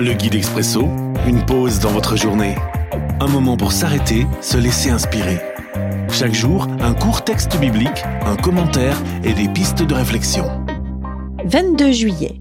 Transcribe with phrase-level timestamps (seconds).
[0.00, 0.82] Le guide expresso,
[1.26, 2.54] une pause dans votre journée.
[3.18, 5.40] Un moment pour s'arrêter, se laisser inspirer.
[6.08, 10.44] Chaque jour, un court texte biblique, un commentaire et des pistes de réflexion.
[11.44, 12.40] 22 juillet.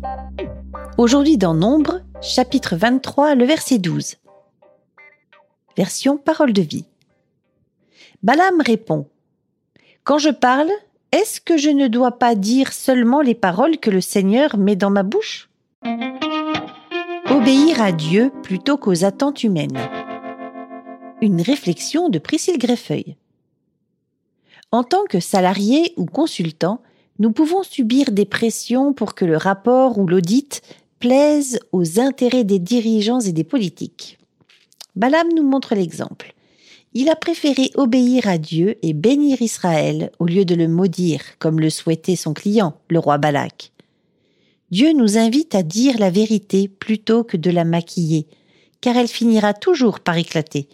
[1.00, 4.18] Aujourd'hui dans Nombre, chapitre 23, le verset 12.
[5.76, 6.86] Version Parole de vie.
[8.22, 9.08] Balaam répond
[10.04, 10.70] Quand je parle,
[11.12, 14.92] est-ce que je ne dois pas dire seulement les paroles que le Seigneur met dans
[14.92, 15.50] ma bouche?
[17.48, 19.80] Obéir à Dieu plutôt qu'aux attentes humaines.
[21.22, 23.16] Une réflexion de Priscille Greffeuil.
[24.74, 26.82] En tant que salarié ou consultant,
[27.20, 30.62] nous pouvons subir des pressions pour que le rapport ou l'audit
[31.00, 34.20] plaise aux intérêts des dirigeants et des politiques.
[34.98, 36.34] Balaam nous montre l'exemple.
[36.94, 41.62] Il a préféré obéir à Dieu et bénir Israël au lieu de le maudire, comme
[41.62, 43.72] le souhaitait son client, le roi Balak.
[44.70, 48.28] Dieu nous invite à dire la vérité plutôt que de la maquiller,
[48.82, 50.68] car elle finira toujours par éclater.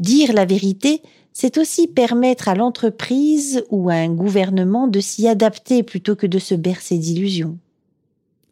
[0.00, 1.00] Dire la vérité,
[1.32, 6.38] c'est aussi permettre à l'entreprise ou à un gouvernement de s'y adapter plutôt que de
[6.40, 7.56] se bercer d'illusions.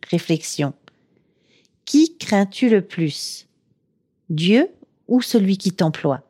[0.09, 0.75] Réflexion.
[1.85, 3.49] Qui crains-tu le plus?
[4.29, 4.69] Dieu
[5.09, 6.30] ou celui qui t'emploie?